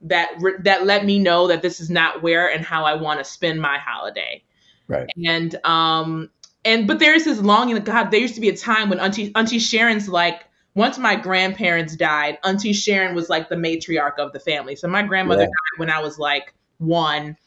[0.02, 3.26] that that let me know that this is not where and how I want to
[3.26, 4.44] spend my holiday.
[4.88, 5.10] Right.
[5.26, 6.30] And um
[6.65, 7.76] and but there's this longing.
[7.76, 10.45] That God, there used to be a time when Auntie Auntie Sharon's like
[10.76, 14.76] once my grandparents died, Auntie Sharon was like the matriarch of the family.
[14.76, 15.47] So my grandmother yeah.
[15.47, 17.38] died when I was like one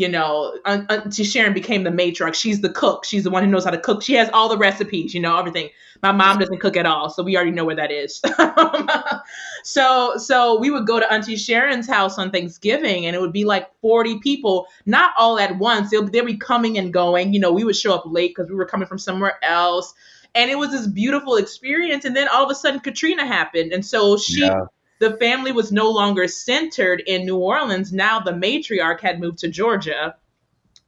[0.00, 2.34] you know, Auntie Sharon became the matriarch.
[2.34, 3.04] She's the cook.
[3.04, 4.02] She's the one who knows how to cook.
[4.02, 5.68] She has all the recipes, you know, everything.
[6.02, 8.22] My mom doesn't cook at all, so we already know where that is.
[9.62, 13.44] so, so we would go to Auntie Sharon's house on Thanksgiving, and it would be
[13.44, 15.90] like 40 people, not all at once.
[15.90, 17.34] They'll, they'll be coming and going.
[17.34, 19.92] You know, we would show up late because we were coming from somewhere else.
[20.34, 22.06] And it was this beautiful experience.
[22.06, 23.72] And then all of a sudden, Katrina happened.
[23.72, 24.40] And so she.
[24.40, 24.64] Yeah
[25.00, 27.92] the family was no longer centered in New Orleans.
[27.92, 30.14] Now the matriarch had moved to Georgia.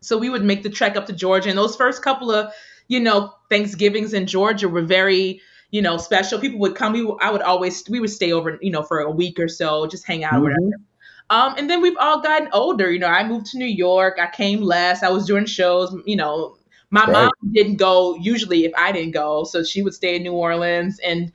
[0.00, 1.48] So we would make the trek up to Georgia.
[1.48, 2.52] And those first couple of,
[2.88, 6.38] you know, Thanksgivings in Georgia were very, you know, special.
[6.38, 6.92] People would come.
[6.92, 9.86] We, I would always, we would stay over, you know, for a week or so,
[9.86, 10.40] just hang out mm-hmm.
[10.40, 10.82] or whatever.
[11.30, 12.90] Um, and then we've all gotten older.
[12.90, 14.18] You know, I moved to New York.
[14.20, 15.02] I came less.
[15.02, 16.56] I was doing shows, you know,
[16.92, 17.12] My right.
[17.12, 20.98] mom didn't go usually if I didn't go, so she would stay in New Orleans.
[20.98, 21.32] And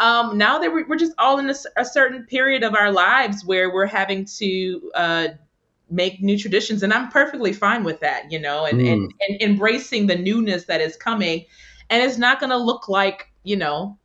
[0.00, 3.44] um, now that we're, we're, just all in a, a, certain period of our lives
[3.44, 5.28] where we're having to uh,
[5.90, 8.92] make new traditions, and I'm perfectly fine with that, you know, and, mm.
[8.92, 11.44] and, and embracing the newness that is coming,
[11.90, 13.98] and it's not going to look like you know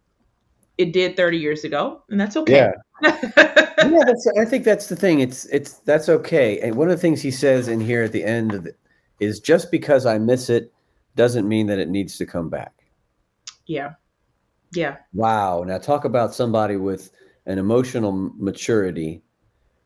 [0.77, 2.53] it did 30 years ago, and that's okay.
[2.53, 2.71] Yeah.
[3.01, 5.19] yeah, that's, I think that's the thing.
[5.19, 6.59] It's it's that's okay.
[6.59, 8.75] And one of the things he says in here at the end of the,
[9.19, 10.73] is just because I miss it
[11.15, 12.73] doesn't mean that it needs to come back.
[13.65, 13.93] Yeah.
[14.75, 14.97] Yeah.
[15.13, 15.63] Wow.
[15.63, 17.11] Now talk about somebody with
[17.45, 19.21] an emotional maturity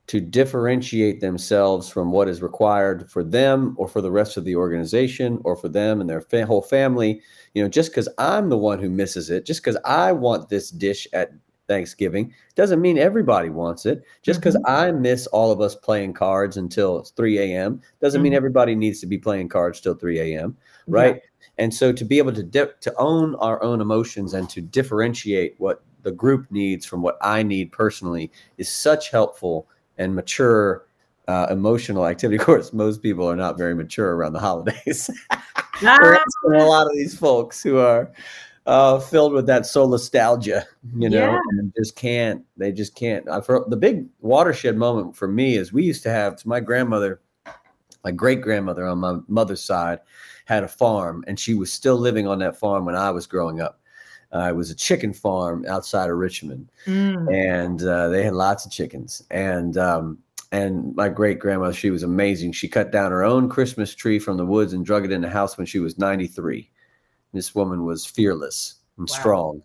[0.08, 4.56] to differentiate themselves from what is required for them or for the rest of the
[4.56, 7.21] organization or for them and their fa- whole family.
[7.54, 10.71] You know, just because I'm the one who misses it, just because I want this
[10.71, 11.32] dish at
[11.67, 14.04] Thanksgiving doesn't mean everybody wants it.
[14.23, 14.71] Just because mm-hmm.
[14.71, 17.80] I miss all of us playing cards until 3 a.m.
[18.02, 18.23] doesn't mm-hmm.
[18.23, 20.58] mean everybody needs to be playing cards till 3 a.m.
[20.88, 21.15] Right.
[21.15, 21.29] Yeah.
[21.60, 25.56] And so to be able to di- to own our own emotions and to differentiate
[25.58, 29.67] what the group needs from what I need personally is such helpful
[29.98, 30.86] and mature
[31.28, 32.38] uh, emotional activity.
[32.39, 35.10] Of course, most people are not very mature around the holidays.
[35.82, 38.12] We're a lot of these folks who are
[38.65, 40.63] uh, filled with that solastalgia,
[40.95, 41.39] you know, yeah.
[41.52, 42.43] and just can't.
[42.58, 43.28] They just can't.
[43.28, 46.60] Uh, for the big watershed moment for me is we used to have to my
[46.60, 47.19] grandmother,
[48.03, 49.99] my great grandmother on my mother's side,
[50.45, 53.62] had a farm, and she was still living on that farm when I was growing
[53.62, 53.79] up.
[54.33, 57.33] Uh, it was a chicken farm outside of Richmond, mm.
[57.33, 59.23] and uh, they had lots of chickens.
[59.31, 60.19] And um,
[60.51, 62.53] and my great grandmother, she was amazing.
[62.53, 65.29] She cut down her own Christmas tree from the woods and drug it in the
[65.29, 66.69] house when she was 93.
[67.33, 69.15] This woman was fearless and wow.
[69.15, 69.63] strong.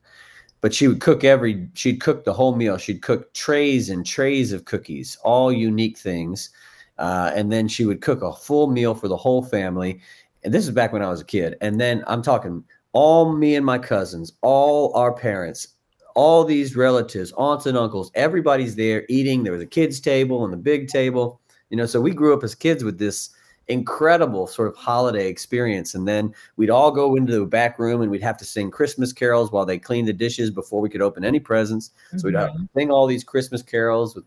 [0.61, 2.77] But she would cook every, she'd cook the whole meal.
[2.77, 6.51] She'd cook trays and trays of cookies, all unique things.
[6.99, 10.01] Uh, and then she would cook a full meal for the whole family.
[10.43, 11.57] And this is back when I was a kid.
[11.61, 15.69] And then I'm talking all me and my cousins, all our parents,
[16.15, 19.43] all these relatives, aunts and uncles, everybody's there eating.
[19.43, 21.41] There was a kids' table and the big table.
[21.71, 23.31] You know, so we grew up as kids with this
[23.69, 25.95] incredible sort of holiday experience.
[25.95, 29.13] And then we'd all go into the back room and we'd have to sing Christmas
[29.13, 31.91] carols while they cleaned the dishes before we could open any presents.
[32.09, 32.19] Mm-hmm.
[32.19, 32.79] So we'd have to mm-hmm.
[32.79, 34.25] sing all these Christmas carols with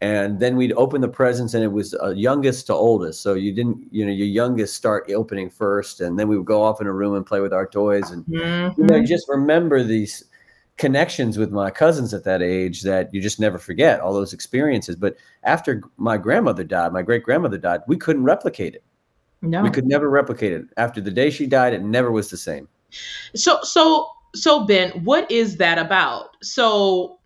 [0.00, 3.20] and then we'd open the presents and it was uh, youngest to oldest.
[3.22, 6.62] So you didn't you know your youngest start opening first and then we would go
[6.62, 8.10] off in a room and play with our toys.
[8.10, 8.80] And mm-hmm.
[8.80, 9.04] you know mm-hmm.
[9.04, 10.24] just remember these
[10.78, 14.96] connections with my cousins at that age that you just never forget all those experiences.
[14.96, 18.84] But after my grandmother died my great grandmother died we couldn't replicate it.
[19.42, 19.62] No.
[19.62, 20.64] we could never replicate it.
[20.78, 22.68] After the day she died it never was the same.
[23.34, 26.38] So so so ben what is that about?
[26.42, 27.19] So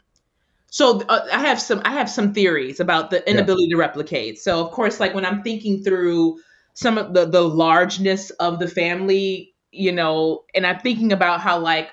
[0.74, 3.74] so uh, i have some i have some theories about the inability yeah.
[3.74, 6.36] to replicate so of course like when i'm thinking through
[6.72, 11.56] some of the the largeness of the family you know and i'm thinking about how
[11.60, 11.90] like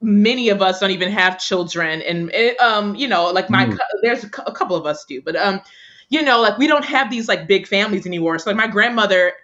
[0.00, 3.76] many of us don't even have children and it, um you know like my mm.
[4.00, 5.60] there's a, a couple of us do but um
[6.08, 9.34] you know like we don't have these like big families anymore so like my grandmother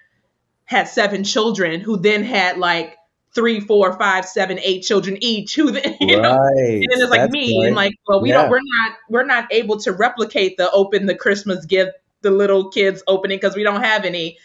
[0.64, 2.96] had seven children who then had like
[3.34, 5.54] three, four, five, seven, eight children each.
[5.54, 7.66] Who then, you know, and then it's like That's me, right.
[7.68, 8.42] and like, well, we yeah.
[8.42, 12.70] don't, we're not, we're not able to replicate the open the Christmas gift, the little
[12.70, 14.38] kids opening because we don't have any.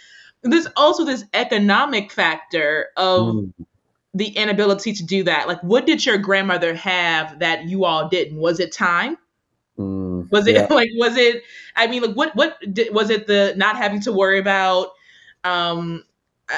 [0.44, 3.54] There's also this economic factor of mm.
[4.14, 5.48] the inability to do that.
[5.48, 8.38] Like, what did your grandmother have that you all didn't?
[8.38, 9.18] Was it time?
[9.78, 10.68] Mm, was it yeah.
[10.74, 11.44] like was it
[11.76, 14.92] i mean like what what did, was it the not having to worry about
[15.44, 16.02] um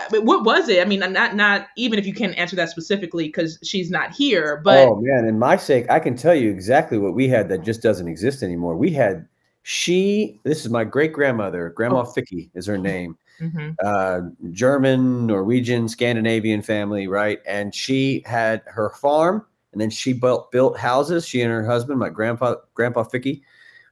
[0.09, 0.81] but what was it?
[0.81, 4.61] I mean, not not even if you can't answer that specifically because she's not here.
[4.63, 7.63] But oh man, in my sake, I can tell you exactly what we had that
[7.63, 8.75] just doesn't exist anymore.
[8.75, 9.27] We had
[9.63, 10.39] she.
[10.43, 12.03] This is my great grandmother, Grandma oh.
[12.03, 13.17] Ficky is her name.
[13.39, 13.71] Mm-hmm.
[13.83, 14.21] Uh,
[14.51, 17.39] German, Norwegian, Scandinavian family, right?
[17.45, 21.25] And she had her farm, and then she built built houses.
[21.25, 23.41] She and her husband, my grandpa, Grandpa Ficky,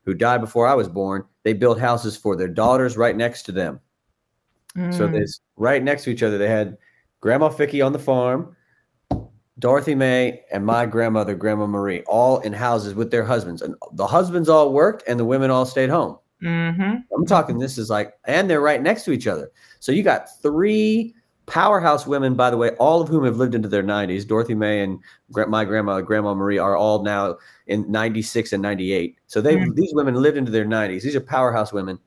[0.03, 3.51] who died before I was born, they built houses for their daughters right next to
[3.53, 3.79] them.
[4.77, 4.93] Mm.
[4.93, 6.37] So there's right next to each other.
[6.37, 6.77] They had
[7.21, 8.55] Grandma Ficky on the farm,
[9.59, 13.61] Dorothy May, and my grandmother, Grandma Marie, all in houses with their husbands.
[13.61, 16.17] And the husbands all worked and the women all stayed home.
[16.43, 16.97] Mm-hmm.
[17.15, 19.51] I'm talking, this is like, and they're right next to each other.
[19.79, 23.69] So you got three powerhouse women, by the way, all of whom have lived into
[23.69, 24.27] their 90s.
[24.27, 24.99] Dorothy May and
[25.29, 29.17] my grandma, Grandma Marie, are all now in 96 and 98.
[29.27, 29.73] So they mm-hmm.
[29.73, 31.01] these women lived into their 90s.
[31.01, 31.99] These are powerhouse women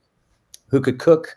[0.68, 1.36] who could cook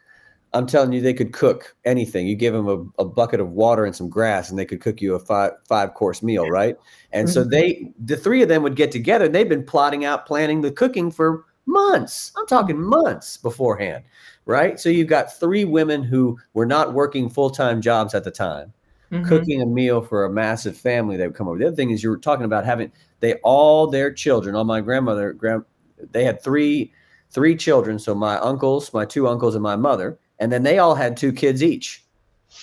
[0.54, 2.28] I'm telling you, they could cook anything.
[2.28, 5.02] You give them a, a, bucket of water and some grass, and they could cook
[5.02, 6.76] you a five five course meal, right?
[7.14, 7.50] And so mm-hmm.
[7.52, 9.30] they, the three of them, would get together.
[9.30, 12.34] They've been plotting out, planning the cooking for months.
[12.38, 14.04] I'm talking months beforehand,
[14.46, 14.78] right?
[14.78, 18.74] So you've got three women who were not working full time jobs at the time,
[19.10, 19.26] mm-hmm.
[19.26, 21.60] cooking a meal for a massive family that would come over.
[21.60, 22.92] The other thing is you were talking about having
[23.22, 24.56] they all their children.
[24.56, 25.64] All my grandmother, grand,
[26.12, 26.92] they had three
[27.30, 27.98] three children.
[27.98, 31.32] So my uncles, my two uncles, and my mother, and then they all had two
[31.32, 32.04] kids each.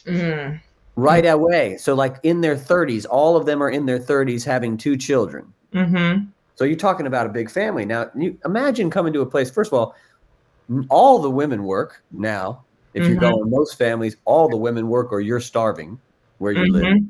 [0.04, 0.56] Mm-hmm.
[0.96, 1.76] Right away.
[1.78, 5.54] So like in their 30s, all of them are in their 30s having two children.
[5.72, 6.24] Mm-hmm.
[6.56, 7.84] So you're talking about a big family.
[7.86, 9.94] Now, you imagine coming to a place, first of all,
[10.90, 12.64] all the women work now.
[12.94, 13.12] If mm-hmm.
[13.12, 16.00] you go in most families, all the women work or you're starving
[16.38, 16.84] where you mm-hmm.
[16.84, 17.02] live,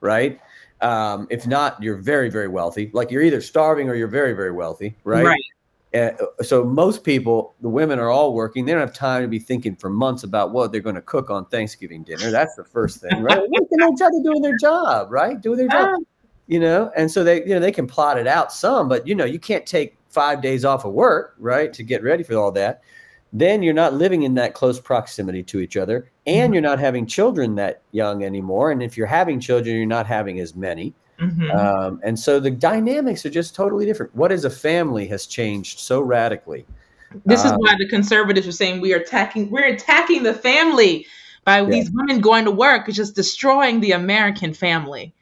[0.00, 0.40] right?
[0.80, 2.90] Um, if not, you're very, very wealthy.
[2.92, 5.24] Like you're either starving or you're very, very wealthy, right?
[5.24, 5.42] Right.
[5.96, 8.64] Uh, so most people, the women are all working.
[8.64, 11.30] They don't have time to be thinking for months about what they're going to cook
[11.30, 12.30] on Thanksgiving dinner.
[12.30, 13.38] That's the first thing, right?
[13.48, 15.40] Working on each doing their job, right?
[15.40, 16.00] Doing their job
[16.46, 19.14] you know, and so they, you know, they can plot it out some, but you
[19.14, 22.52] know, you can't take five days off of work, right, to get ready for all
[22.52, 22.82] that.
[23.32, 26.52] Then you're not living in that close proximity to each other, and mm-hmm.
[26.54, 28.70] you're not having children that young anymore.
[28.70, 30.94] And if you're having children, you're not having as many.
[31.20, 31.50] Mm-hmm.
[31.50, 34.14] Um, and so the dynamics are just totally different.
[34.14, 36.66] What is a family has changed so radically.
[37.24, 41.06] This is uh, why the conservatives are saying we are attacking we're attacking the family
[41.44, 41.68] by yeah.
[41.68, 42.88] these women going to work.
[42.88, 45.14] It's just destroying the American family.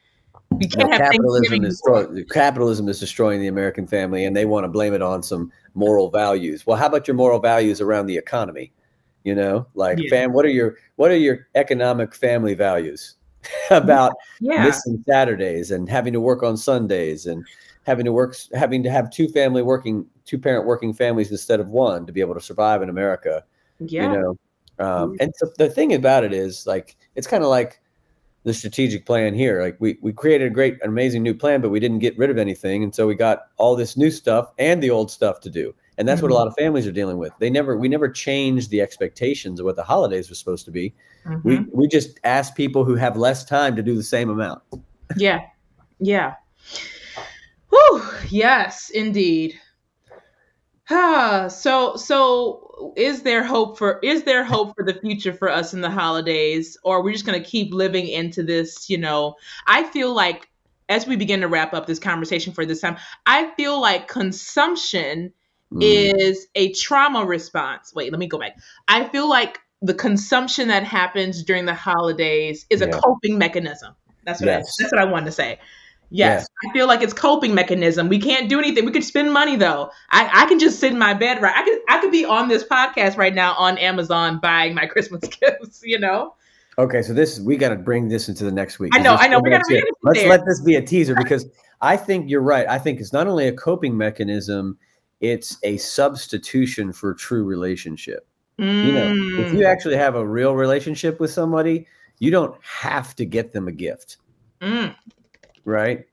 [0.61, 1.82] You can't have capitalism is
[2.30, 6.11] capitalism is destroying the American family, and they want to blame it on some moral
[6.11, 6.66] values.
[6.66, 8.72] Well, how about your moral values around the economy?
[9.24, 10.11] You know, like yeah.
[10.11, 13.16] fam, what are your what are your economic family values
[13.70, 14.64] about yeah.
[14.64, 17.45] missing Saturdays and having to work on Sundays and
[17.84, 21.68] having to work having to have two family working two parent working families instead of
[21.68, 23.45] one to be able to survive in America.
[23.78, 24.12] Yeah.
[24.12, 24.38] You know,
[24.78, 27.80] um, and so the thing about it is like it's kind of like
[28.45, 29.62] the strategic plan here.
[29.62, 32.30] Like we we created a great, an amazing new plan, but we didn't get rid
[32.30, 35.51] of anything, and so we got all this new stuff and the old stuff to
[35.51, 35.74] do.
[35.97, 36.24] And that's mm-hmm.
[36.24, 36.38] what a mm-hmm.
[36.38, 37.32] lot of families are dealing with.
[37.38, 40.95] They never we never changed the expectations of what the holidays were supposed to be.
[41.24, 41.49] Mm-hmm.
[41.49, 44.62] We we just ask people who have less time to do the same amount.
[45.16, 45.40] Yeah.
[45.99, 46.34] Yeah.
[47.70, 48.03] Whew.
[48.28, 49.59] Yes, indeed.
[50.90, 55.72] Ah, so so is there hope for is there hope for the future for us
[55.72, 59.36] in the holidays or we're we just going to keep living into this, you know?
[59.66, 60.49] I feel like
[60.88, 65.32] as we begin to wrap up this conversation for this time, I feel like consumption
[65.74, 65.82] mm.
[65.82, 67.92] is a trauma response.
[67.94, 68.56] Wait, let me go back.
[68.88, 72.86] I feel like the consumption that happens during the holidays is yeah.
[72.86, 73.94] a coping mechanism.
[74.24, 74.76] That's what yes.
[74.80, 75.58] I, that's what I wanted to say.
[76.10, 76.46] Yes.
[76.64, 78.08] I feel like it's coping mechanism.
[78.08, 78.84] We can't do anything.
[78.84, 79.90] We could spend money though.
[80.10, 81.54] I, I can just sit in my bed right.
[81.56, 85.22] I could I could be on this podcast right now on Amazon buying my Christmas
[85.28, 85.82] gifts.
[85.84, 86.34] You know.
[86.78, 88.92] Okay, so this we got to bring this into the next week.
[88.94, 89.40] I know, I know.
[89.40, 90.28] We got to let's there.
[90.28, 91.46] let this be a teaser because
[91.80, 92.68] I think you're right.
[92.68, 94.78] I think it's not only a coping mechanism;
[95.30, 98.26] it's a substitution for true relationship.
[98.58, 98.86] Mm.
[98.86, 99.66] You know, if you mm.
[99.66, 101.86] actually have a real relationship with somebody,
[102.18, 104.18] you don't have to get them a gift.
[104.60, 104.94] Mm
[105.64, 106.04] right?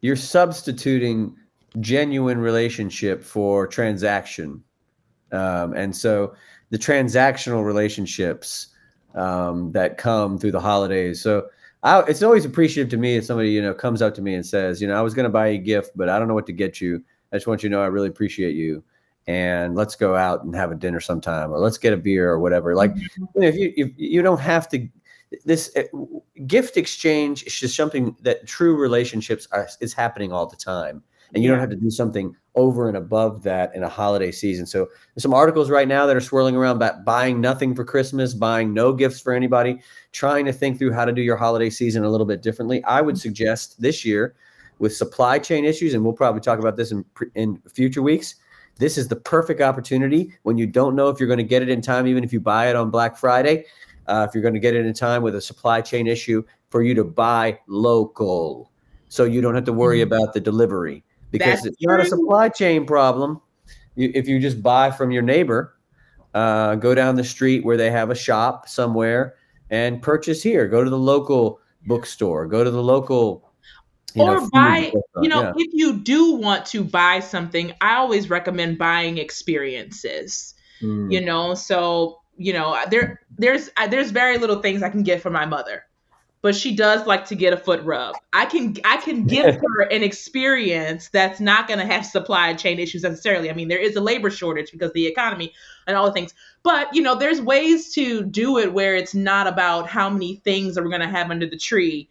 [0.00, 1.36] You're substituting
[1.80, 4.62] genuine relationship for transaction.
[5.32, 6.34] Um, and so
[6.70, 8.68] the transactional relationships
[9.14, 11.20] um, that come through the holidays.
[11.20, 11.48] So
[11.82, 14.44] I, it's always appreciative to me if somebody, you know, comes up to me and
[14.44, 16.34] says, you know, I was going to buy you a gift, but I don't know
[16.34, 17.02] what to get you.
[17.32, 18.82] I just want you to know I really appreciate you.
[19.26, 22.40] And let's go out and have a dinner sometime, or let's get a beer or
[22.40, 22.74] whatever.
[22.74, 23.24] Like, mm-hmm.
[23.34, 24.88] you know, if you if you don't have to
[25.44, 25.82] this uh,
[26.46, 31.02] gift exchange is just something that true relationships are is happening all the time
[31.34, 31.54] and you yeah.
[31.54, 35.22] don't have to do something over and above that in a holiday season so there's
[35.22, 38.92] some articles right now that are swirling around about buying nothing for christmas buying no
[38.92, 39.78] gifts for anybody
[40.10, 43.00] trying to think through how to do your holiday season a little bit differently i
[43.00, 44.34] would suggest this year
[44.80, 47.04] with supply chain issues and we'll probably talk about this in
[47.36, 48.34] in future weeks
[48.78, 51.68] this is the perfect opportunity when you don't know if you're going to get it
[51.68, 53.64] in time even if you buy it on black friday
[54.10, 56.82] uh, if you're going to get it in time with a supply chain issue, for
[56.82, 58.70] you to buy local,
[59.08, 60.12] so you don't have to worry mm-hmm.
[60.12, 61.96] about the delivery because That's it's true.
[61.96, 63.40] not a supply chain problem.
[63.94, 65.76] You, if you just buy from your neighbor,
[66.34, 69.34] uh, go down the street where they have a shop somewhere
[69.70, 70.68] and purchase here.
[70.68, 72.46] Go to the local bookstore.
[72.46, 73.49] Go to the local
[74.14, 74.92] you or know, buy
[75.22, 75.52] you know yeah.
[75.56, 81.12] if you do want to buy something i always recommend buying experiences mm.
[81.12, 85.28] you know so you know, there there's there's very little things I can get for
[85.28, 85.84] my mother,
[86.40, 88.14] but she does like to get a foot rub.
[88.32, 92.78] I can I can give her an experience that's not going to have supply chain
[92.78, 93.50] issues necessarily.
[93.50, 95.52] I mean, there is a labor shortage because the economy
[95.86, 96.32] and all the things,
[96.62, 100.78] but you know, there's ways to do it where it's not about how many things
[100.78, 102.08] are we going to have under the tree.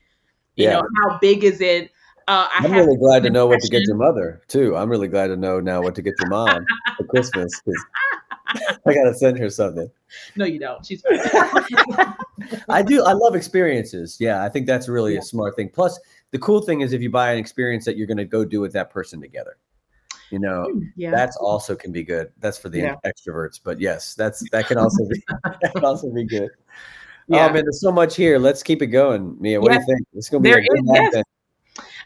[0.60, 0.74] You yeah.
[0.74, 1.92] know, how big is it?
[2.28, 4.76] Uh, I I'm really glad to know what to get your mother too.
[4.76, 6.66] I'm really glad to know now what to get your mom
[6.98, 7.86] for Christmas because
[8.86, 9.90] I gotta send her something.
[10.36, 10.86] No, you don't.
[10.86, 11.02] She's.
[12.70, 13.06] I do.
[13.06, 14.18] I love experiences.
[14.20, 15.20] Yeah, I think that's really yeah.
[15.20, 15.70] a smart thing.
[15.70, 15.98] Plus,
[16.32, 18.60] the cool thing is if you buy an experience that you're going to go do
[18.60, 19.56] with that person together.
[20.30, 21.12] You know, hmm, yeah.
[21.12, 22.32] that's also can be good.
[22.40, 22.96] That's for the yeah.
[23.06, 25.24] extroverts, but yes, that's that can also be
[25.62, 26.50] that can also be good.
[27.30, 27.48] Yeah.
[27.48, 28.40] Oh man, there's so much here.
[28.40, 29.62] Let's keep it going, Mia.
[29.62, 30.08] What do you think?
[30.14, 31.24] It's gonna be there a good is, yes.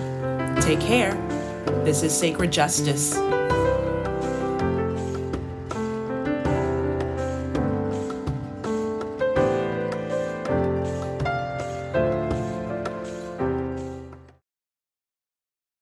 [0.61, 1.15] take care.
[1.85, 3.38] This is Sacred Justice.